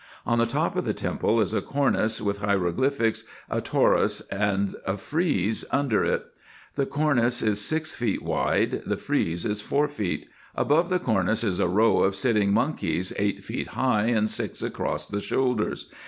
[0.25, 5.63] On the top of the temple is a cornice with hieroglyphics, a torus and frize
[5.69, 6.25] under it.
[6.73, 10.27] The cornice is six feet wide, the frize is four feet.
[10.55, 15.05] Above the cornice is a row of sitting monkeys eight feet high, and six across
[15.05, 15.85] the shoulders.